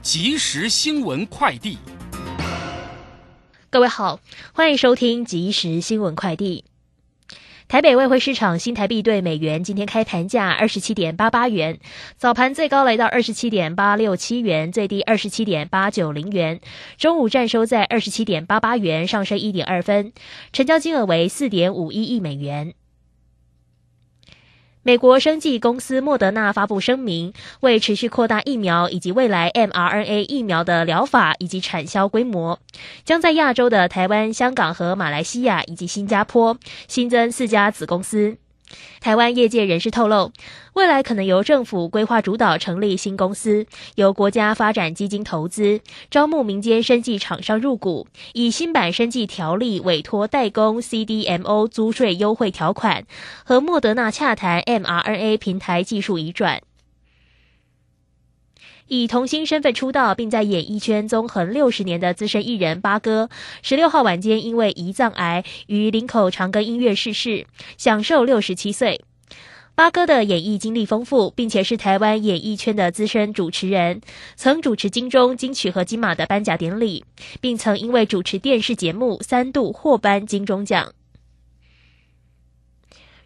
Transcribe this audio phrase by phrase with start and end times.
[0.00, 1.76] 即时新闻快递，
[3.68, 4.20] 各位好，
[4.52, 6.64] 欢迎收听即时新闻快递。
[7.68, 11.78] 台北外汇市场新台币对美元今天开盘价二十七点八八元，
[12.16, 16.60] 早盘最高来到二十七点八六七元，最低二十七点八九零元。
[16.98, 20.12] 中午站收在二十七点八八元，上升一点二分，
[20.52, 22.74] 成交金额为四点五一亿美元。
[24.84, 32.58] 美国生技公司莫德纳发布声明，为持续扩大疫苗以及未来 mRNA 疫苗的疗法以及产销规模，
[33.04, 38.36] 将在亚洲的台湾、香港和马来西亚以及新加坡新增四家子公司。
[39.00, 40.32] 台湾业界人士透露，
[40.74, 53.04] 未来可能由政府规划主导成立新公司，由国家发展基金投资，招募民间生技厂商入股，以新版生技条例委托代工 CDMO 租税优惠条款，
[53.44, 56.62] 和莫德纳洽谈 mRNA 平台技术移转。
[58.88, 63.30] 以童星身份出道，并在演艺圈纵横六十年的资深艺人八哥，
[63.62, 67.46] 十六号晚间因为胰脏癌于林口长庚医院逝世，
[67.78, 69.00] 享寿六十七岁。
[69.74, 74.02] 八哥的演艺经历丰富，并且是台湾演艺圈的资深主持人，
[74.36, 77.04] 曾主持金钟、金曲和金马的颁奖典礼，
[77.40, 80.92] 并曾因为主持电视节目三度获颁金钟奖。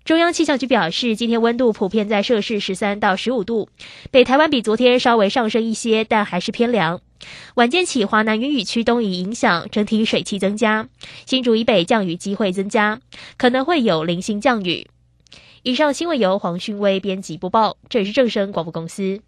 [0.06, 3.68] 中央气象局表示，今天温度普遍在摄氏十三到十五度，
[4.12, 7.00] 北台湾比昨天稍微上升一些，但还是偏凉。
[7.56, 10.88] 晚间起，华南云雨区东移影响，整体水汽增加，
[11.26, 13.00] 新竹以北降雨机会增加，
[13.36, 14.86] 可能会有零星降雨。
[15.64, 19.20] 以上新闻由黄勋威编辑播报，这里是正声广播公司。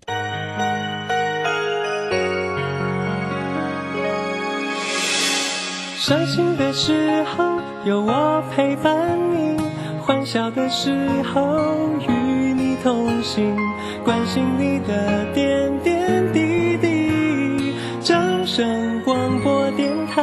[5.97, 9.61] 伤心的时候有我陪伴你，
[10.09, 13.55] 欢笑的时候与你同行，
[14.03, 17.75] 关心你的点点滴滴。
[18.03, 20.23] 掌声广播电台。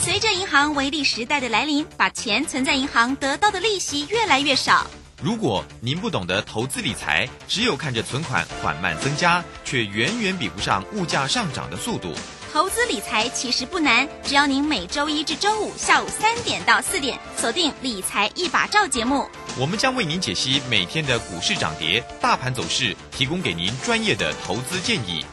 [0.00, 4.84] 随着银行微利时代的来临，把钱存在银行得到的利息越来越少。
[5.22, 12.12] 如果您不懂得投资理财，只有看着存款缓慢增加，却远远比不上物价上涨的速度。
[12.52, 25.24] 投资理财其实不难，只要您每周一至周五下午三点到四点锁定《理财一把照》节目，我们将为您解析每天的股市涨跌、大盘走势，提供给您专业的投资建议。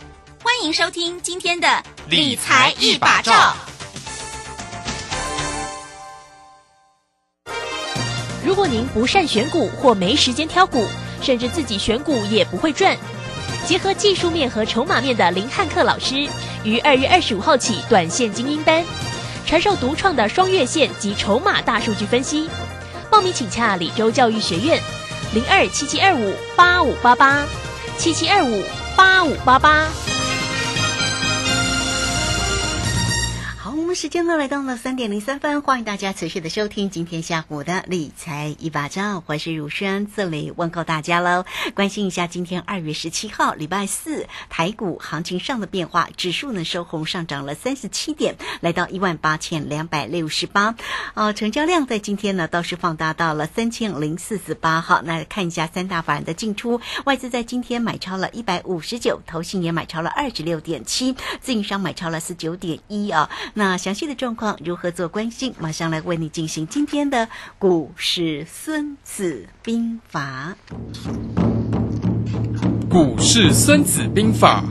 [0.44, 1.68] 欢迎收听今天的
[2.08, 3.34] 《理财一把照》。
[8.46, 10.86] 如果您不善选股或没时间挑股，
[11.24, 12.96] 甚至自己选股也不会赚，
[13.66, 16.30] 结合技术面和筹码面的林汉克老师，
[16.68, 18.84] 于二月二十五号起短线精英班，
[19.46, 22.50] 传授独创的双月线及筹码大数据分析。
[23.10, 24.78] 报名请洽李州教育学院，
[25.34, 27.46] 零二七七二五八五八八
[27.98, 28.64] 七七二五
[28.98, 29.88] 八五八八。
[33.98, 41.46] 时间呢来到了三点零三分，欢迎大家持续的收听今天下午的理财一把照，我是如轩，这里问候大家喽。
[41.74, 50.76] 关心一下今天二月十七号礼拜四台股行情上的变化，指数呢收红上涨了三十七点，来到一万八千两百六十八。
[51.16, 55.02] 呃，成交量在今天呢倒是放大到了三千零四十八号。
[55.02, 63.28] 那看一下三大法人的进出，外资在今天买超了一百五十九，投信也买超了二十六点七，自营商买超了十九点一啊。
[63.56, 65.56] 那详细的状况如何做关心？
[65.60, 70.58] 马上来为你进行今天的股市孙子兵法。
[72.90, 74.62] 股市孙子兵法。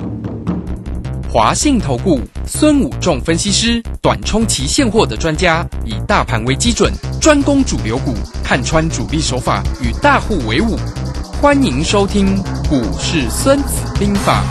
[1.33, 8.13] 华信投顾孙武仲分析师，短冲期现货的专家，以大盘为基准，专攻主流股，
[8.45, 10.77] 看穿主力手法，与大户为伍。
[11.41, 12.37] 欢迎收听
[12.69, 14.45] 股市孙子兵法。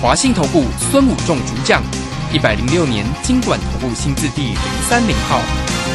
[0.00, 1.82] 华信投顾孙武仲主讲。
[2.30, 4.58] 一百零六年经管投顾新字第零
[4.88, 5.87] 三零号。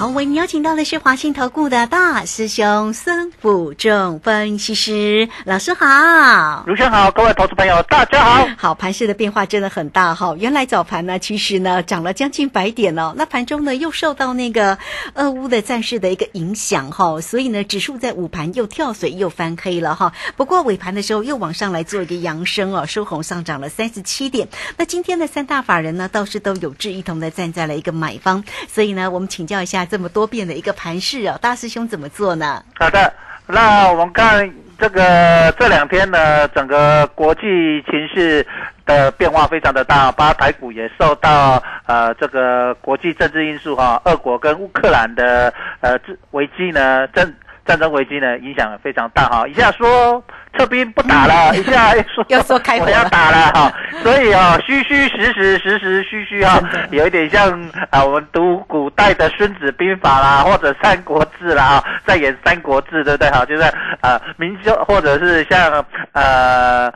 [0.00, 8.48] 好，为你邀请到的是华信投顾的大师兄孙辅正分析师老师好，卢先好，各位投资朋友大家好。
[8.56, 10.34] 好，盘势的变化真的很大哈。
[10.38, 14.78] 原来早盘呢，其实呢涨了将近百点哦，那盘中呢又受到那个
[15.12, 20.14] 俄乌的战事的一个影响哈，所以呢指数在午盘又跳水又翻黑了哈。
[20.34, 24.48] 不过尾盘的时候又往上来做一个扬升哦，收红上涨了三十七点。
[24.78, 29.86] 那今天的三大法人呢倒是都有志一同的站在了一个买方，所以呢我们请教一下。
[29.90, 32.62] 这么多变的一个盘势啊，大师兄怎么做呢？
[32.78, 33.12] 好的，
[33.48, 34.48] 那我们看
[34.78, 37.40] 这个这两天呢，整个国际
[37.90, 38.46] 情势
[38.86, 45.98] 的变化非常的大，八台股也受到呃这个国际政治因素哈，俄国跟乌克兰的呃
[46.30, 47.34] 危机呢正
[47.70, 50.20] 战争危机呢影响非常大哈，一下说
[50.58, 53.72] 撤兵不打了，一下又说 又说开火要打了哈，
[54.02, 57.48] 所以啊虚虚实实实实虚虚哈，有一点像
[57.90, 63.44] 啊我们读古代的《孙子兵法》啦，或者《三国志》啦啊，在演《三国志》对不对哈？
[63.44, 63.62] 就是
[64.00, 66.92] 啊明修或者是像呃。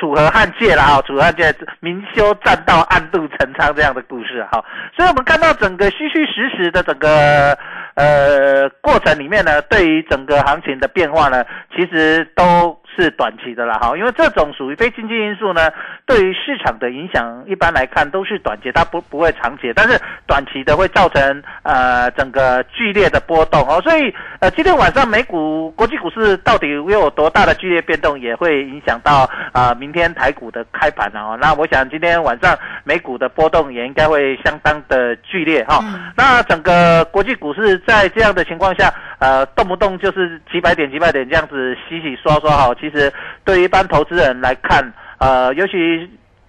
[0.00, 4.64] 楚河汉界啦，哈，楚河汉界明修栈道，暗度陈仓这样的故事哈，
[4.96, 7.58] 所以我们看到整个虚虚实实的整个
[7.98, 15.70] 呃过程里面呢，对于整个行情的变化呢，其实都是短期的啦哈，因为这种属于非经济因素呢，
[16.04, 31.38] 对于市场的影响一般来看都是短期，它不不会长期，但是短期的会造成呃整个剧烈的波动哦，所以呃今天晚上美股国际股市到底又有多大的剧烈变动，也会影响到啊、明天台股的开盘哦。
[31.40, 35.82] 那我想今天晚上美股的波动也应该会相当的剧烈哈、
[36.16, 43.12] 那整个国际股市在这样的情况下，呃，动不动就是几百点、几百点这样子洗洗刷刷哈，其其实
[43.44, 45.72] 对于一般投资人来看，呃，尤其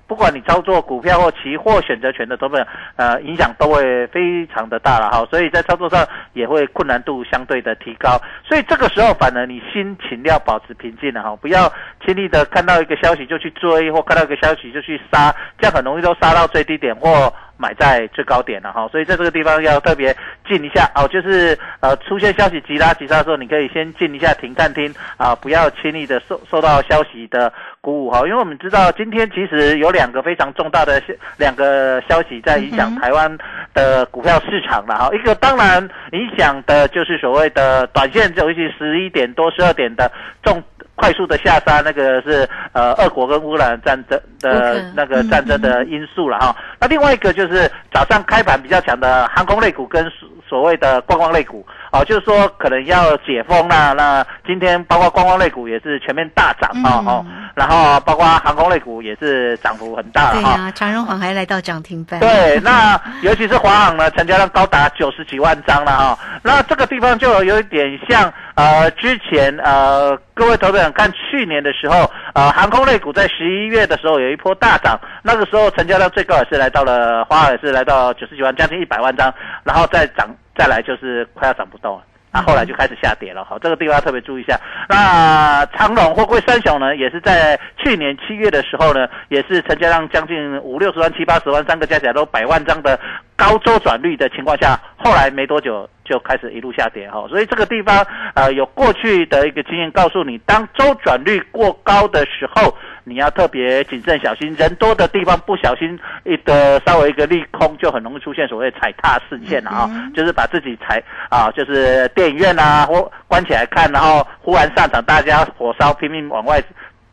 [0.08, 2.66] 不管你操作股票或期货选择权的投资人，
[2.96, 6.04] 呃，影响都会非常的大了哈，所以在操作上
[6.34, 11.72] 也会困难度相对的提高，所以这个时候反而你心情要保持平静了哈，不要
[12.04, 20.16] 轻易的看到一个消息就去追，或看到一个消息就去杀，这样很容易都杀到最低点或买在最高点了哈，所以在这个地方要特别
[20.48, 27.52] 静一下哦，就是呃出现消息急拉急杀的时候，你可以先进一下停看听啊，不要轻易的受受到消息的
[27.82, 33.38] 鼓舞哈，因为我们知道今天其实有两个非常重大的消两个消息在影响台湾
[33.74, 40.10] 的股票市场了哈，一个当然影响的就是所谓的短线，尤其十一点多十二点的
[40.42, 40.64] 重。
[41.00, 46.54] 快速的下杀，那个是呃，俄国跟乌克兰战争的那个战争的因素了哈。
[46.78, 53.94] 那另外一个就是早上开盘比较强的航空类股跟所所谓的观光类股哦，就是说可能要解封啦。
[53.94, 57.26] 那今天包括观光类股也是全面大涨啊、哦，
[57.56, 60.34] 然后包括航空类股也是涨幅很大哈。
[60.34, 62.20] 对呀、长荣航还来到涨停板。
[62.20, 79.34] 对，那尤其是华航呢，成交量高达九十几万张了哈、那这个地方就有一点像呃之前呃各位投资者看去年的时候，呃航空类股在十一月的时候有一波大涨，那个时候成交量最高也是来到了华航也是来到九十几万，将近一百万张，
[79.64, 80.28] 然后再涨
[80.58, 82.04] 再来就是快要涨不动了。
[82.32, 84.56] 啊，后来就开始下跌了，好，这个地方要特别注意一下。
[84.88, 93.00] 那长荣货柜三雄呢，也是在去年七月的时候呢，也是成交量将近五六十万、七八十万，三个加起来都百万张的
[93.40, 97.26] 高周转率的情况下，后来没多久就开始一路下跌哈。
[97.30, 98.06] 所以这个地方
[98.36, 102.76] 呃，有过去的一个经验告诉你，当周转率过高的时候，
[103.06, 116.62] 你要特别谨慎小心，人多的地方不小心一个稍微一个利空，就很容易出现所谓踩踏事件了啊，就是把自己踩啊，就是电影院啊或关起来看，然后忽然上场，大家火烧拼命往外。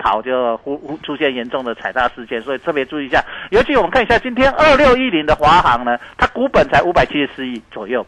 [0.06, 3.20] 跑就忽忽出现严重的踩踏事件，所以特别注意一下。
[3.50, 8.06] 尤其我们看一下今天二六一零的华航呢，它股本才五百七十四亿左右，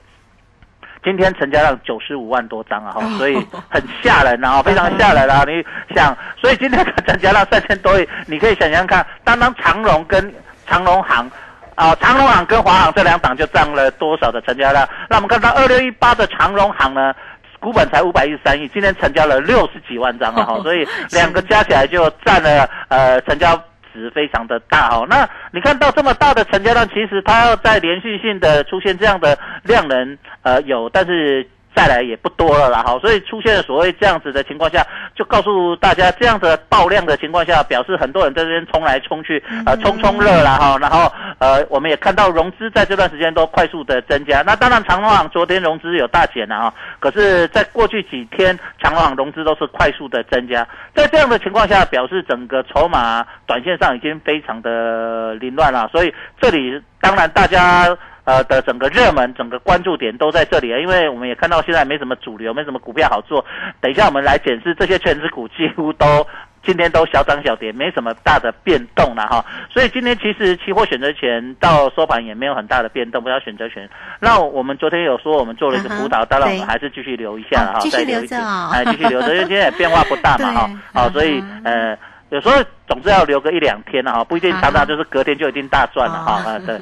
[1.03, 3.35] 今天成交量九十五万多张啊，哈，所以
[3.69, 5.43] 很吓人啊， 非常吓人啊！
[5.45, 10.33] 你想，所以今天的成交量三千多亿，你可以想象看，单单长荣跟
[10.67, 11.29] 长荣行。
[11.75, 14.85] 啊，长荣行跟华航这两档就占了多少的成交量？
[15.09, 17.15] 那我们看到二六一八的长荣行呢，
[17.61, 23.57] 股本才五百一十三亿，今天成交了六十几万张啊 哈，所以两个加起来就占了呃成交
[23.93, 25.07] 值非常的大哦。
[25.09, 31.47] 那你看到这么大的成交量，其实它要在连续性的出现这样的量能，呃有，但是。
[31.79, 41.09] 再来也不多了啦，哈，所以出现了所谓这样子的情况下，就告诉大家，这样的爆量的情况下，表示很多人在这边冲来冲去，呃，冲冲热啦，哈，然后
[41.39, 44.43] 呃，我们也看到融资在这段时间都快速的增加。
[44.43, 50.67] 那当然，长隆行昨天融资有大减了哈，可是在过去几天，长隆行融资都是快速的增加。
[50.97, 57.97] 在这样的情况下，表示整个筹码短线上已经非常的凌乱了，所以这里当然大家。
[58.29, 63.43] 呃的整个热门、整个关注点都在这里，因为我们也看到现在没什么主流，没什么股票好做。
[63.81, 66.27] 等一下我们来检视这些全指股，几乎都
[66.63, 69.43] 今天都小涨小跌，没什么大的变动了哈。
[69.73, 73.89] 所以今天其实期货选择权到收盘也没有很大的变动，不要选择权。
[74.21, 81.99] 那我们昨天有说我们做了一个辅导，当然我们还是继续留一下了哈，再留一点，留着哦哎，继续留着，因为今天也变化不大嘛哈， 好，所以嗯呃。
[82.31, 86.43] 有时候总是要留个一两天了哈，不一定常常就是隔天就一定大赚了哈。
[86.45, 86.81] 哦啊，对。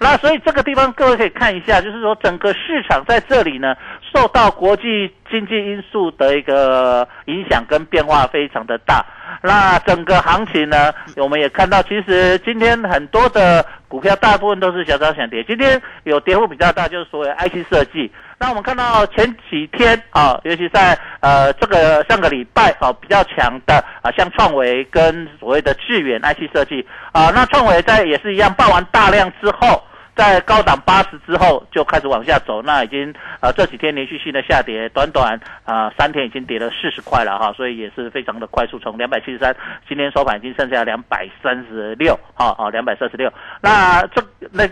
[0.00, 3.74] 那所以这个地方各位可以看一下，就是说整个市场在这里呢，
[4.12, 9.04] 受到国际经济因素的一个影响跟变化非常的大。
[9.42, 18.10] 那整个行情呢，我们也看到，其实今天很多的股票大部分都是小涨小跌，今天有跌幅比较大，就是所谓 IC 设计。
[18.38, 29.82] 那我们看到前几天啊，尤其在呃这个上个礼拜啊比较强的啊，像创维跟所谓的智远 IC 设计啊，那创维在也是一样爆完大量之后。
[30.16, 39.52] 在高档八十之后就开始往下走，那已经呃这几天连续性的下跌，短短啊三天已经跌了四十块了哈，所以也是非常的快速，从两百七十三，
[39.88, 43.28] 今天收盘已经剩下两百三十六，哈啊两百三十六。
[43.60, 44.64] 那这那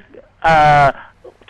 [0.42, 0.94] 呃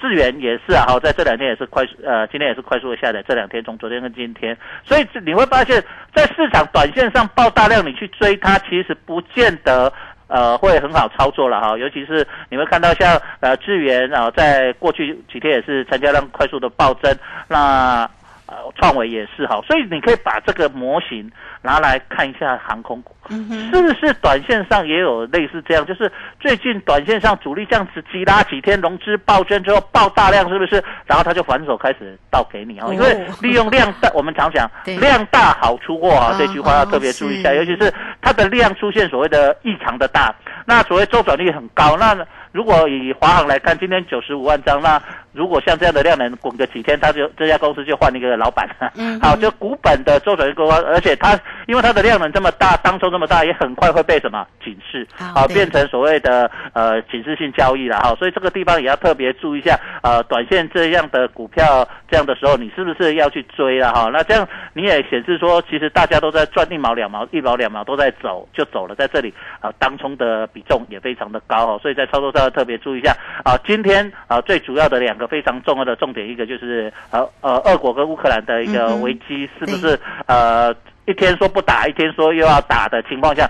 [0.03, 4.55] 智源也是啊，好在这两天也是快速呃今天也是快速的下跌，这两天从昨天跟今天，
[4.85, 5.83] 所以你会发现
[6.13, 9.91] 在市场短线上爆大量，你去追它，其实不见得。
[10.29, 17.15] 呃，会很好操作了哈，尤其是你会看到像呃智源啊，在过去几天也是成交量快速的暴增，
[17.49, 18.09] 那
[18.47, 21.31] 呃创维也是哈，所以你可以把这个模型。
[21.65, 25.87] 拿来看一下航空股，是不是短线上也有类似这样？
[25.87, 26.11] 就是
[26.41, 30.83] 最近短线上主力这样子急拉几天，融资暴增之后爆大量，是不是？
[31.07, 40.35] 然后他就反手开始倒给你哦，因为利用量大，我们常讲量大好出货啊，这句话要特别注意一下，尤其是它的量出现所谓的异常的大，
[40.67, 42.17] 那所谓周转率很高，那。
[42.53, 45.01] 如果以华航来看，今天九十五万张，那
[45.33, 48.69] 如果像这样的量能滚个几天，他就这家公司就换一个老板。
[48.95, 51.33] 嗯，好，就股本的周转率高，而且它
[51.67, 58.13] 因为它的量能这么大，当中这么大，也很快会被什么警示，啊，变成所谓的呃警示性交易了哈。
[58.19, 64.11] 所以这个地方也要特别注意一下，呃，短线这样的股票这样的时候，你是不是要去追了哈？
[64.13, 72.43] 那这样你也显示说，其实大家都在赚一毛两毛，一毛两毛都在走就走了，在这里啊，当冲的比重也非常的高哈，所以在操作上。
[72.43, 73.57] 要特别注意一下啊！
[73.65, 80.75] 今天啊，最主要的两个非常重要的重点，一个就是呃呃，俄国跟乌克兰的一个危机，是不是呃
[81.07, 83.49] 一天说不打，一天说又要打的情况下，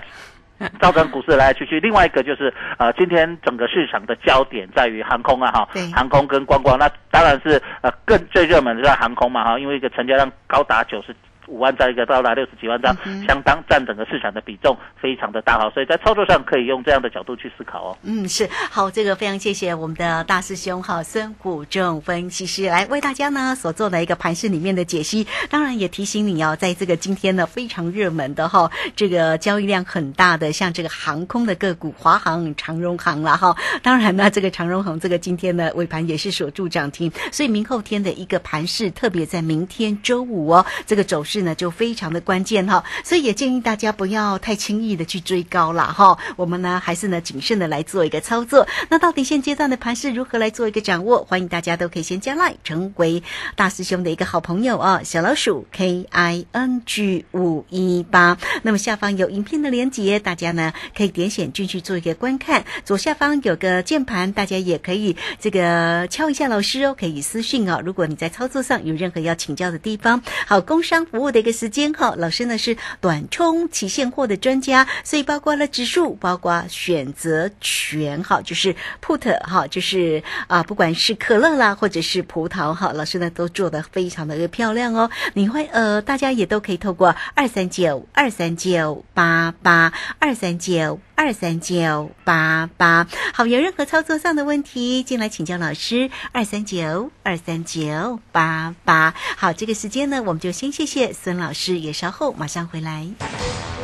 [0.79, 1.79] 造成股市来来去去。
[1.79, 11.15] 另外一个就是呃，今天整个市场的焦点在于航空啊哈，航空跟观光，那当然是呃更最热门的在航空嘛哈，因为一个成交量高达九十。
[11.47, 12.95] 五万张一个到达六十几万张，
[13.27, 17.97] 相当占整个市场的比重非常的大哈，所以在操作上可以用这样的角度去思考哦。
[18.03, 41.32] 嗯，是好，这个非常谢谢我们的大师兄哈孙谷正分析师来为大家呢所做的一个盘市里面的解析，当然也提醒你哦，在这个今天呢非常热门的哈，这个交易量很大的像这个航空的个股，华航、长荣航了哈，当然呢这个长荣航这个今天呢尾盘也是锁住涨停，所以明后天的一个盘市，特别在明天周五哦，这个走势。
[41.33, 46.19] 是呢，就非常的关键哈，所以也建议大家不要太轻易的去追高了哈。
[46.35, 48.67] 我们呢，还是呢谨慎的来做一个操作。
[48.89, 51.25] 那到底现阶段的盘势如何来做一个掌握？
[51.25, 53.23] 欢迎大家都可以先加 line 成为
[53.55, 58.37] 大师兄的一个好朋友啊，小老鼠 K I N G 五一八。
[58.61, 62.63] 那么下方有影片的连接，大家呢可以点选进去做一个观看。
[62.85, 67.81] 左下方有个键盘，大家也可以这个敲一下老师哦，可以私信哦。
[67.83, 71.22] 如果你在操作上有任何要请教的地方，好，工商服。
[71.31, 85.09] 的一个时间哈，老师呢是短冲期现货的专家，所以包括了指数，包括选择权哈，就是 put 哈，就是啊，不管是可乐啦，或者是葡萄哈，老师呢都做的非常的漂亮哦。
[85.33, 90.99] 你会呃，大家也都可以透过二三九二三九八八二三九。
[91.15, 96.09] 二三九八八，好，有任何操作上的问题，进来请教老师。
[96.31, 103.07] 二三九二三九八八，好，这个时间呢，我们就先谢谢孙老师，也稍后马上回来。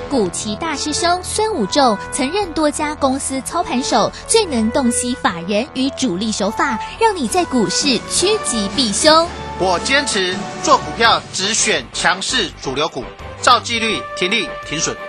[0.10, 9.28] 古奇大师兄孙武仲曾任多家公司操盘手，最能洞悉法人与主力手法，让你在股市趋吉避凶。
[9.60, 13.04] 我坚持做股票，只选强势主流股，
[13.42, 15.09] 照纪律停利停损。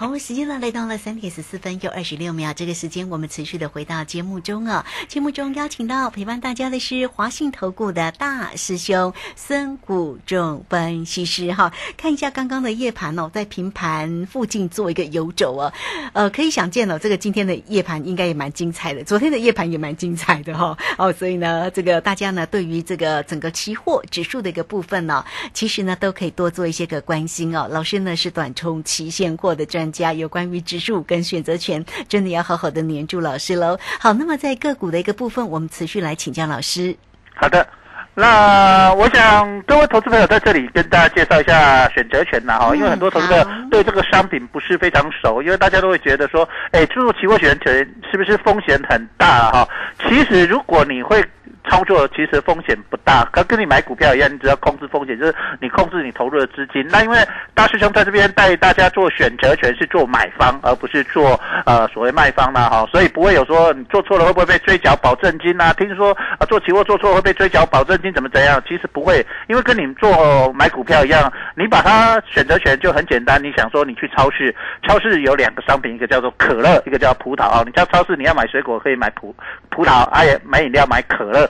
[0.00, 2.54] 好，时间呢来到了三点十四分又二十六秒。
[2.54, 4.86] 这个时间我们持续的回到节目中啊。
[5.08, 11.70] 节目中邀请到陪伴大家的是华信投顾的大师兄孙谷仲分析师哈。
[11.98, 15.70] 看一下刚刚的夜盘哦，在平盘附近做一个游走哦。
[16.14, 19.04] 呃，可以想见哦，这个今天的夜盘应该也蛮精彩的。
[19.04, 20.78] 昨天的夜盘也蛮精彩的哈。
[20.96, 27.68] 哦，所以呢，这个大家呢对于这个整个期货指数的一个部分呢，其实呢都可以多做一些个关心哦。
[27.70, 29.89] 老师呢是短冲期现货的专。
[29.90, 33.76] 专家，有关于指数跟选择权，真的要好好的黏住老师喽。
[33.98, 36.94] 好，那么在个股的一个部分，我们持续来请教老师。
[37.34, 37.66] 好的，
[38.14, 49.68] 那我想各位投资朋友在这里跟大家介绍一下选择权呐哈，因为很多投资朋友对这个商品不是非常熟，因为大家都会觉得说，哎，注入期货选择权是不是风险很大哈？
[50.08, 51.24] 其实如果你会。
[51.68, 56.86] 操作其实风险不大，跟跟你买股票一样，你只要控制风险，就是你控制你投入的资金。
[56.88, 57.18] 那因为
[57.54, 65.72] 大师兄在这边带大家做选择权是做买方，而不是做呃所谓卖方啦哈，所以不会有说你做错了会不会被追缴保证金啊？
[65.74, 68.62] 听说啊做期货做错会被追缴保证金怎么怎样？
[68.66, 73.42] 其实不会，因为跟你们做买股票一样，你把它选择权就很简单。
[73.42, 74.54] 你想说你去超市，
[74.86, 77.62] 超市有两个商品，一个叫做可乐，一个叫葡萄啊。
[77.66, 79.34] 你叫超市你要买水果可以买葡
[79.68, 81.49] 葡萄，哎买饮料买可乐。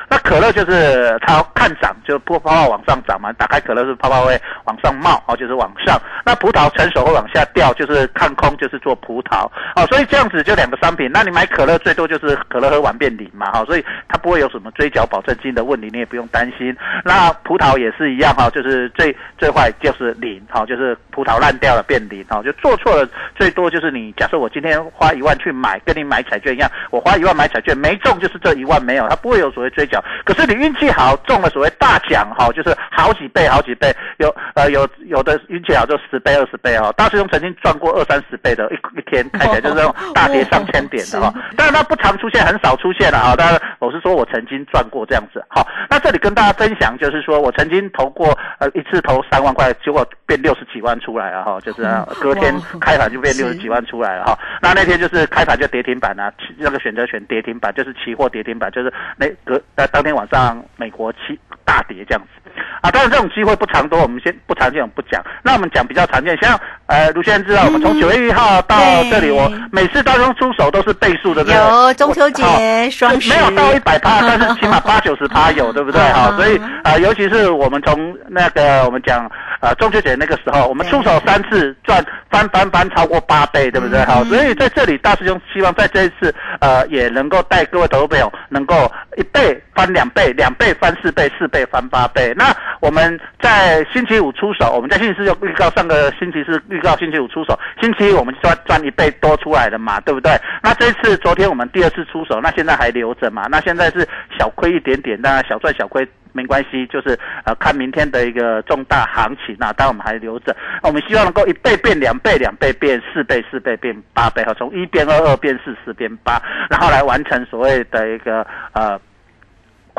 [0.11, 3.31] 那可乐就是它看涨，就泡泡往上涨嘛。
[3.31, 5.97] 打开可乐是泡泡会往上冒，哦，就是往上。
[6.25, 9.49] 那葡萄成熟会往下掉，就是看空，就是做葡萄。
[9.77, 11.09] 哦，所以这样子就两个商品。
[11.13, 16.75] 那你买可乐最多就是可乐喝完变零嘛，哈，所以它不会有什么追缴保证金的问题，你也不用担心。
[17.05, 30.00] 那葡萄也是一样哈，就是最最坏就是零，哈，就是葡萄烂掉了变零，哈，就做错了最多就是你假设我今天花一万去买，跟你买彩券一样，我花一万买彩券没中，就是这一万没有，它不会有所谓追缴。
[30.25, 36.91] 可是你运气好中了所谓大奖哈，就是好几倍好几倍，有呃有有的运气好就十倍二十倍哈。
[36.93, 41.33] 大师兄曾经赚过二三十倍的，一一天看起来就是那种大跌上千点的哈。
[41.55, 43.35] 但 是它不常出现，很少出现了啊。
[43.35, 45.43] 当然我是说我曾经赚过这样子。
[45.49, 51.83] 好，那这里跟大家分享就是说我曾经投过呃一次投三万块，结果变六十几万出来了哈，就是
[52.21, 54.37] 隔天开盘就变六十几万出来了哈。
[54.61, 61.39] 那那天就是开盘就跌停板啊，那个选择权跌停板就是期货跌停板，就是那隔呃当天晚上美国期
[61.71, 62.51] 大跌这样子
[62.81, 65.23] 啊，当然这种机会不常多，我们先不常见，我们不讲。
[65.41, 68.75] 那我们讲比较常见，像呃卢先生知道，我们从九月一号到
[69.09, 76.01] 这里，我每次当中出手都是倍数的，有中秋节双十，没有到一百趴， 但是起码八九十趴有，对不对？
[76.11, 79.29] 哈，所以啊，尤其是我们从那个我们讲。
[79.61, 84.03] 啊，中秋节那个时候，我们出手三次赚翻翻翻超过八倍，对不对？
[84.05, 92.33] 好，所以在这里，大师兄希望在这一次，呃，也能够带各位投资朋友能够一倍翻两倍，两倍翻四倍，四倍翻八倍。
[92.35, 92.45] 那
[92.79, 100.31] 我们在星期五出手，我们在星期四就预告上个星期四预告星期五出手，星期一我们赚赚一倍多出来的嘛，对不对？
[100.61, 103.47] 那这次昨天我们第二次出手，那现在还留着嘛？
[103.49, 106.07] 那现在是小亏一点点，当然小赚小亏。
[106.33, 110.55] 没关系，就是呃看明天的一个重大行情那当然我们还留着。
[110.81, 118.97] 我们希望能够一倍变两倍，两倍变四倍，四倍变八倍，哈，从一变二，二变四，四变八，然后来完成所谓的一个呃。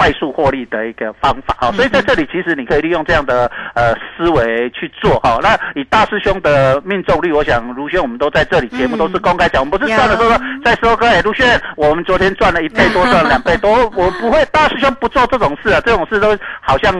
[0.02, 5.38] 快速获利的一个方法啊，所以在这里其实你可以利用这样的呃思维去做哈。
[5.40, 16.92] 那以大师兄的命中率，我想卢轩我们都在这里节目都是公开讲，我们不是赚了说说在说哥哎，卢轩我们昨天赚了一倍多，赚 了两倍多，我不会大师兄不做这种事啊，这种事都好像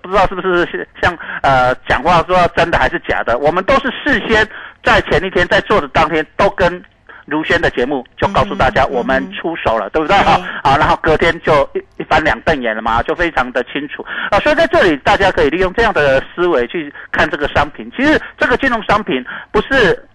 [0.00, 4.48] 不知道是不是像呃讲话说真的还是假的，我们都是事先
[4.82, 6.82] 在前一天在做的当天都跟。
[7.26, 10.16] 卢轩的节目就告诉大家，我们出手了，对不对？
[10.18, 14.38] 好，好，然后隔天就一一翻两瞪眼了嘛，就非常的清楚啊。
[14.40, 17.90] 所以在这里，大家可以利用这样的思维去看这个商品。
[17.96, 20.06] 其实这个金融商品不是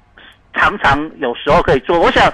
[0.54, 2.00] 常常有时候可以做。
[2.00, 2.32] 我想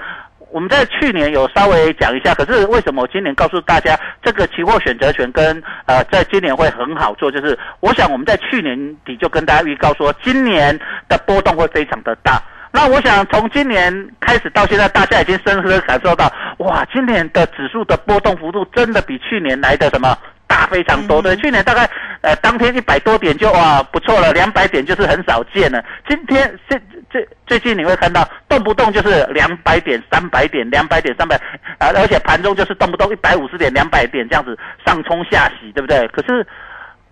[0.50, 7.30] 我们在去年有稍微讲一下，可是为什么我今年告诉大家这个期货选择权跟呃，在今年会很好做？
[7.30, 12.42] 就是我想我们在去年底就跟大家预告说，今年的波动会非常的大。
[12.76, 20.14] 那我想从今年开始到现在，大家已经深刻的感受到，哇，今年的指数的波动幅度真的比去年来的什么
[20.46, 21.22] 大非常多。
[21.22, 21.88] 对，去年大概
[22.20, 25.82] 呃当天一百多点就哇不错了，两百点就是很少见了。
[26.06, 26.78] 今天这
[27.10, 31.34] 这最近你会看到动不动就是两百点、三百点、两百点、三百
[31.78, 36.06] 啊，而且盘中就是动不动一百五十点、两百点这样子上冲下洗，对不对？
[36.08, 36.46] 可是，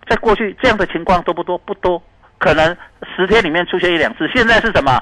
[0.07, 1.57] 在过去这样的情况多不多？
[1.57, 1.99] 不多，
[2.37, 2.77] 可能
[3.17, 4.29] 十天里面出现一两次。
[4.31, 5.01] 现在是什么？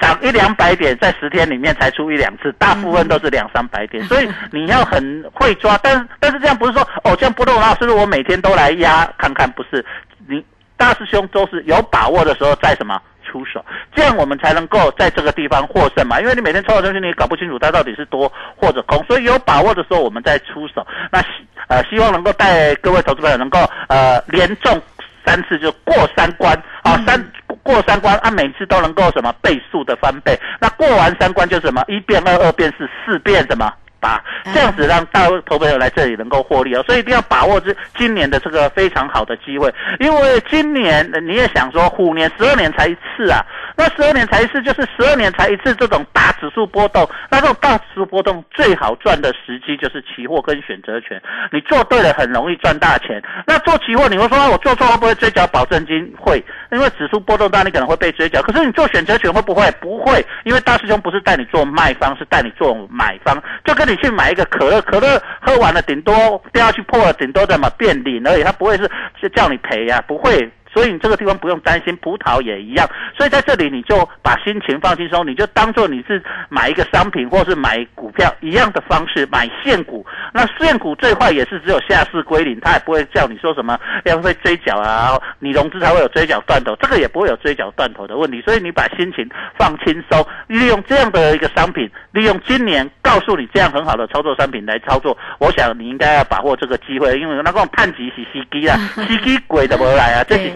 [0.00, 5.78] 涨一两百点，在十天里面才出一两次，大部分都是两三百点， 所以你要很会抓。
[5.82, 9.50] 但但是这样不是说哦，这样不动啊，是不是我每天都来压看看？
[9.52, 9.84] 不是，
[10.28, 10.44] 你
[10.76, 16.20] 大师兄都是有把握的时候再什么出手，这样我们才能够在这个地方获胜嘛。
[16.20, 20.86] 因为你每天抽的东西，你搞不清楚它到底是多或者空，所以有把握的时候我们再出手。
[21.10, 21.28] 那希
[21.68, 24.80] 呃希望能够带各位投资朋友能够呃连中
[25.24, 27.24] 三次就过三关啊三。
[27.62, 30.38] 过三关，啊，每次都能够什么倍数的翻倍。
[30.60, 33.72] 那过完三关就什么一变二，二变四，四变什么
[34.04, 36.84] 八，这样子让大投朋友来这里能够获利哦。
[36.86, 43.40] 所以一定要把握这今年的这个非常好的机会，因为今年你也想说虎年十二年才一次啊，
[43.74, 47.08] 那十二年才一次，就是十二年才一次这种大指数波动。
[47.30, 53.22] 那这种大指数波动最好赚的时机就是期货跟选择权，你做对了很容易赚大钱。
[53.46, 56.12] 那做期货，你会说啊，我做错会不会追缴保证金？
[56.20, 58.42] 会，因为指数波动大，你可能会被追缴。
[58.42, 59.64] 可是你做选择权会不会？
[59.80, 66.14] 不会，因为大师兄不是带你做卖方，是带你做买方，就跟你去买一个可乐，可乐喝完了顶多
[66.52, 70.50] 掉下去破了，顶多怎么变零而已，他不会是是叫你赔呀，不会。
[70.74, 72.86] 所以你这个地方不用担心，葡萄也一样。
[73.16, 80.04] 所以在这里你就把心情放轻松，你就当做你是买一个商品或是买股票一样的方式买现股。
[80.32, 88.40] 那现股最坏也是只有下市归零，它也不会叫你说什么要会追缴啊，你融资才会有追缴断头，这个也不会有追缴断头的问题。
[88.40, 100.54] 所以你把心情放轻松，利用这样的一个商品，利用今年告诉你这样很好的操作商品来操作，我想你应该要把握这个机会，因为那个判级是司机啊， 司机鬼的不来啊，这是。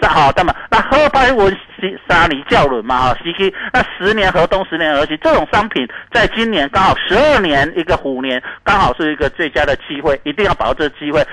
[0.00, 0.54] 是好的嘛。
[0.70, 1.50] 那后边我
[1.84, 11.24] 西沙尼教轮嘛哈，西基那十年河东十年河西这种商品，在今年刚好十二年一个虎年，刚好是一个最佳的机会，一定要把握这个机会。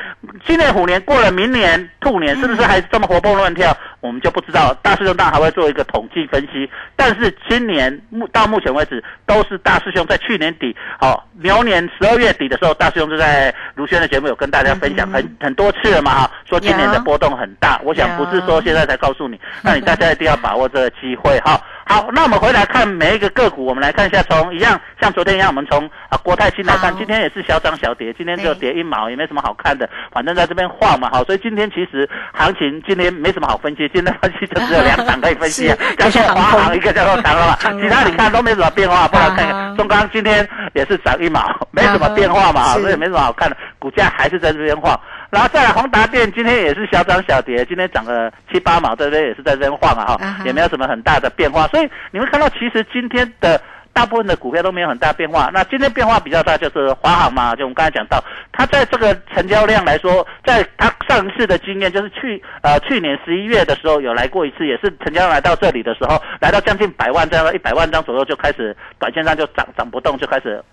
[0.45, 3.75] 今年虎年过了，明年兔年是不是还是这么活蹦乱跳？
[4.01, 4.73] 我们就不知道。
[4.81, 17.79] 大师兄当然还会做一个统计分析，但是今年目到目前为止，都是大师兄在去年底，好牛年十二月底的时候，大师兄就在卢轩的节目有跟大家分享很很多次了嘛哈，说今年的波动很大。
[17.83, 21.59] 我想不是说现在才告诉你，那你大家一定要把握这个机会哈。
[21.85, 35.67] 好，那我们回来看每一个个股，我们来看一下，从一样像昨天一样，我们从啊国泰新来看，今天也是小涨小跌，今天就跌一毛，也没什么好看的，反正在这边晃嘛，好，所以今天其实行情今天没什么好分析，今天分析就只有两档可以分析，
[35.97, 44.97] 叫做华航，一个叫做长隆，其他你看都没什么变化，不好看看中钢今天也是涨一毛，没什么变化嘛，所以没什么好看的，股价还是在这边晃。
[45.31, 51.65] 然后再来宏达电，今天也是小涨小跌，今天涨了七八毛，这边也是在这边晃啊哈，也没有什么很大的变化。
[51.71, 53.59] 所以你会看到，其实今天的
[53.93, 55.49] 大部分的股票都没有很大变化。
[55.53, 70.63] 那今天变化比较大就是华航嘛，就我们刚才讲到，它在这个成交量来说，在它上市的经验，就是去呃去年十一月的时候有来过一次，也是成交量来到这里的时候，来到将近百万张，一百万张左右就开始短线上就涨涨不动，就开始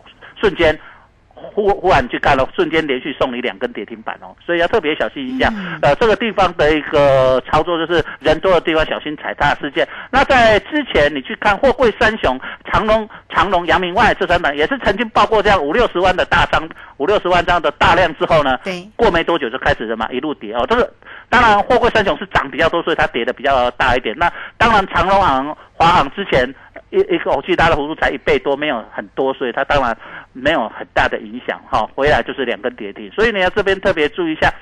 [0.41, 0.79] 瞬间。
[1.55, 5.53] 忽忽然去干了，瞬间连续送你两根跌停板哦，所以要特别小心一下。
[5.83, 9.87] 呃，这个地方的一个操作就是人多的地方小心踩踏事件。
[10.11, 12.39] 那在之前你去看货柜三雄
[12.71, 20.67] 长隆、长隆、阳明外这三档，也是曾经报过这样五六十万的大张，五六十万张的大量之后呢，对，过没多久就开始什么一路跌哦。
[20.69, 20.93] 这个
[21.29, 24.15] 当然货柜三雄是涨比较多，所以它跌的比较大一点。
[24.19, 26.55] 那当然长隆行、华航之前。
[26.91, 29.97] 一一个，我记得它的幅度才一倍多，没有很多，所以它当然
[30.33, 31.89] 没有很大的影响哈。
[31.95, 34.53] 回来就是两根跌停，所以你要这边特别注意一下，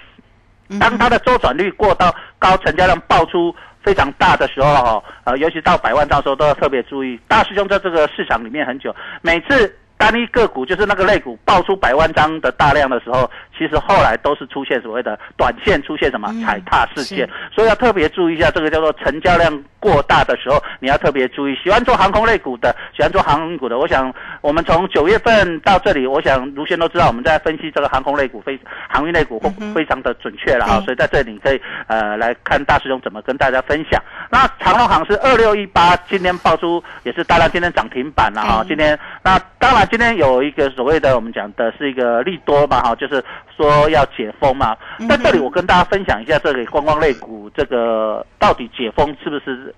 [0.81, 7.19] 当它的周转率过到高，成交量爆出非常大的时候哈，呃，尤其到百万到时候都要特别注意。
[7.29, 9.77] 大师兄在这个市场里面很久，每次。
[9.99, 21.57] 单一个股就是那个类股爆出百万张的大量的时候，其实后来都是出现所谓的短线出现什么踩踏事件，所以要特别注意一下，这个叫做成交量过大的时候，你要特别注意。
[21.63, 24.13] 喜欢做航空类股的，喜欢做航空股的，我想
[24.47, 28.57] 我们从九月份到这里，我想卢先都知道我们在分析这个航空类股、非
[28.89, 29.43] 航运类股
[29.75, 34.01] 非常的准确了啊，所以在这里可以呃来看大师兄怎么跟大家分享。
[34.31, 39.85] 那长隆航是二六一八，今天爆出也是大量，今天涨停板了啊，今天那当然。
[39.91, 43.23] 今天有一个所谓的我们讲的是一个利多嘛，哈，就是
[43.57, 44.77] 说要解封嘛。
[45.09, 49.75] 在这里我跟大家分享一下这个观光类股，这个到底解封是不是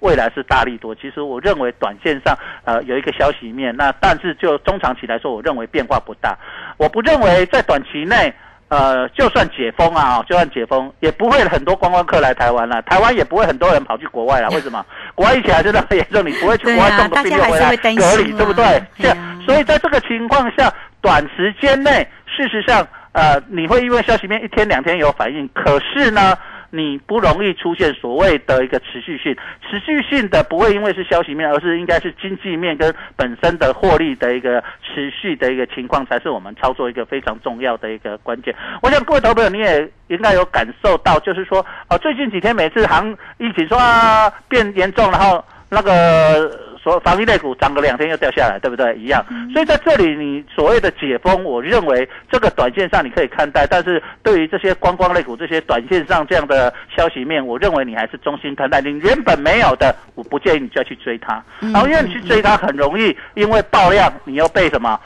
[0.00, 0.94] 未来是大力多？
[0.94, 6.36] 其实我认为短线上呃有一个消息面，那但是就中长期来说，我认为变化不大。
[6.76, 8.32] 我不认为在短期内。
[8.70, 12.82] 呃，就算解封啊，就算解封，也不会很多观光客来台湾了。
[12.82, 14.50] 台湾也不会很多人跑去国外了。
[14.50, 14.84] 为什么？
[15.14, 18.84] 国外疫情还是那么严重，你不会去国外送个病毒回来隔离，对不对？
[18.98, 26.36] 这样，所以在这个情况下，短时间内，事实上，呃，你会因为消息面一天两天有反应，可是呢？
[26.70, 29.36] 你不容易出现所谓的一个持续性，
[29.68, 38.54] 持续性的不会因为是消息面，而是应该是经济面跟本身的获利的一个持续的一个情况，才是我们操作一个非常重要的一个关键。
[38.82, 46.67] 我想各位投朋友你也应该有感受到，就是说，哦，最近几天每次行疫情说啊变严重，然后那个。
[46.88, 48.94] 说防疫类股涨个两天又掉下来，对不对？
[48.96, 49.24] 一样。
[49.52, 58.80] 所以在这里，你所谓的解封，我认为这个短线上你可以看待，但是对于这些观光类股这些短线上这样的消息面，我认为你还是中心看待。
[58.80, 61.42] 你原本没有的，我不建议你就要去追它。
[61.60, 64.98] 然后因为你去追它很容易，因为爆量，你又被什么？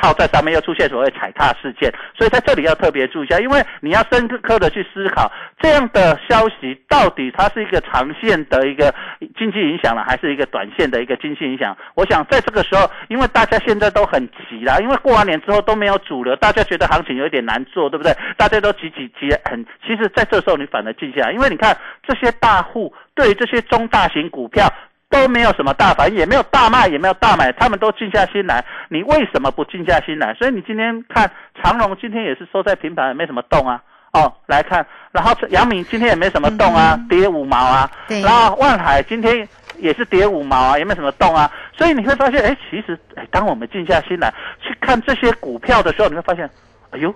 [0.00, 8.94] 套在上面，又出现所谓踩踏事件，所以在这里要特别注意一下，因为你要深刻的去思考这样的消息到底它是一个长线的一个
[9.38, 11.76] 经济影响了，还是一个短线的一个经济影响？
[11.94, 18.16] 我想在这个时候，因为大家现在都很急啦，因为过完年之后都没有主流，大家觉得行情有一点难做，对不对？
[18.36, 24.66] 大家都急急急很，其实在这时候你反而静下来，因为你看这些大户对于这些中大型股票。
[25.10, 28.64] 都没有什么大反应，也没有大卖，也没有大买，他们都静下心来。
[28.88, 30.32] 你为什么不静下心来？
[30.34, 31.30] 所以你今天看
[31.62, 33.82] 长隆今天也是收在平盘，没什么动啊。
[34.12, 37.90] 哦，来看，然后杨敏今天也没什么动啊，跌五毛啊。
[38.08, 39.46] 对然后万海今天
[39.78, 41.50] 也是跌五毛啊，也没什么动啊。
[41.76, 46.48] 所以你会发现，哎，其实，哎，当我们静下心来去看这些股票的时候，你会发现，
[46.90, 47.14] 哎呦，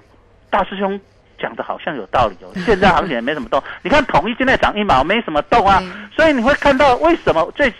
[0.50, 1.00] 大师兄
[1.36, 2.52] 讲的好像有道理哦。
[2.64, 5.82] 现在行情也没什么动，你看统一今天涨一毛，没什么动啊。
[6.14, 7.72] 所以你会看到为什么最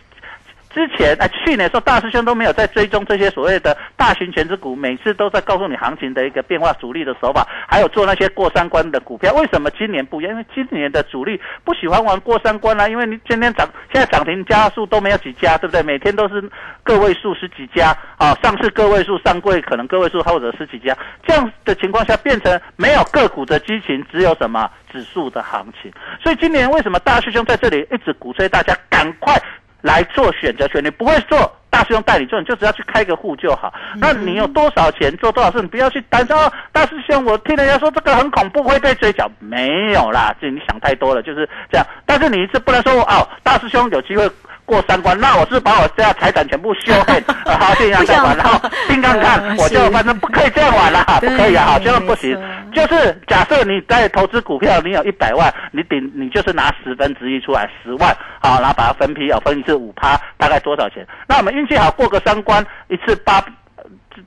[0.74, 9.32] 之前哎，去年的时候大师兄都没有在追踪这些所谓的大型全值股，每次都在告诉你行情的一个变化主力的手法，还有做那些过三关的股票。
[9.34, 10.32] 为什么今年不一样？
[10.32, 15.80] 因为今年的主力不喜欢玩过三关啦、因为你今天涨，现在涨停家数都没有几家，对不对？
[15.80, 16.42] 每天都是
[16.82, 25.92] 个位数十几家啊，上市个位数，上柜可能个位数或者十几家，这样的情况下变成没有个股的激情，只有什么指数的行情。
[26.20, 29.40] 所以今年为什么大师兄在这里一直鼓吹大家赶快
[29.85, 30.83] 来做选择权？
[30.83, 31.53] 你不会做。
[31.68, 33.75] 大师兄带你做，你就只要去开个户就好。
[33.97, 36.51] 那你有多少钱做多少事，你不要去担心哦。
[36.70, 41.85] 大师兄，我听人家说这个很恐怖，会被追缴，没有啦，这你想太多了，就是这样。
[42.07, 44.31] 但是你一次不能说哦，大师兄有机会
[44.66, 52.38] 过三关，那我是把我家财产全部修黑，呃 好这样再玩，然后盯看看，我就反正不可以这样玩了， 不可以啊，好，这样不行。
[52.72, 61.07] 就是假设你在投资股票，你有一百万，你顶你就是拿十分之一出来，十万，好，然后把它分批，哦，分一次五趴，大概多少钱？
[61.27, 63.44] 那我们运气好过个三关，一次八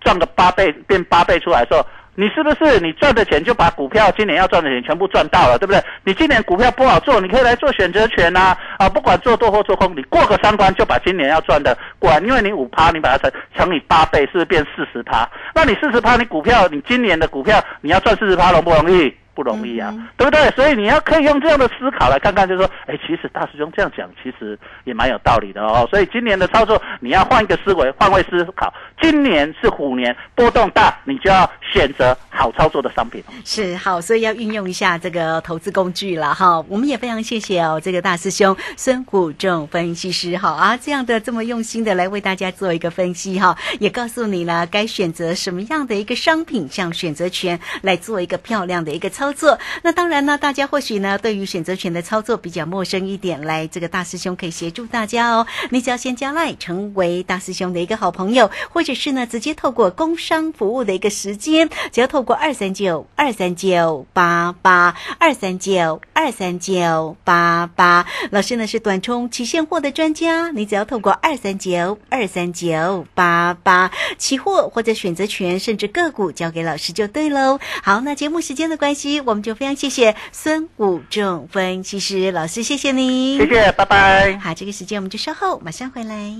[0.01, 1.85] 赚个八倍，变八倍出来的时候。
[2.19, 5.79] 你是不是你赚的钱就把股票今年要赚的钱全部赚到了，对不对？
[6.03, 15.29] 你今年股票不好做，你可以来做选择权呐、啊，不管做多或做空，你过个三关就把今年要赚的过来，因为你五趴，你把它乘乘以八倍，是不是变四十趴？
[15.53, 19.15] 那你四十趴，你股票你今年的股票你要赚四十趴容不容易？
[19.37, 20.49] 不容易啊，对不对？
[20.55, 25.87] 所以你要可以用这样的思考来看看，就是说，哎，其实大师兄这样讲，其实也蛮有道理的哦。
[25.91, 28.73] 所以今年的操作，你要换一个思维，换位思考。
[28.99, 33.23] 今年是虎年，波动大，你就要选择好操作的商品。
[33.45, 36.59] 是好，所以要运用一下这个投资工具了哈。
[36.67, 49.59] 我们也非常谢谢哦，这个大师兄孙虎仲分析师哈啊，这样的这么用心的来为大家做一个分析哈，也告诉你了该选择什么样的一个商品，像选择权来做一个漂亮的一个操操作。
[49.81, 55.45] 那当然呢，大家或许呢对于选择权的操作比较陌生一点，来这个大师兄可以协助大家哦。
[55.69, 77.59] 你只要先加赖成为大师兄的一个好朋友，或者是呢直接透过工商服务的一个时间，只要透过二三九二三九八八二三九二三九八八，老师呢是短冲期现货的专家，你只要透过二三九二三九八八期货或者选择权，甚至个股交给老师就对喽。
[77.83, 84.37] 好，那节目时间的关系，我们就非常谢谢孙武仲分析师老师，谢谢你，谢谢，拜拜。
[84.37, 86.33] 好，这个时间我们就稍后马上回来。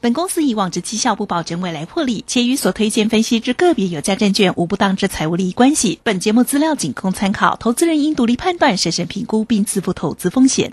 [0.00, 6.00] 本公司以往之绩效不保证未来获利，且与所推荐分析之个别有价证券无不当之财务利益关系。
[6.02, 10.72] 本节目资料仅供参考，投资人应独立判断、审慎评估并自负投资风险。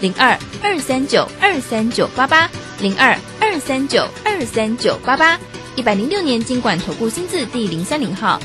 [0.00, 5.38] 零二二三九二三九八八零二二三九二三九八八，
[5.74, 8.38] 一百零六年经管投顾新字第零三零号。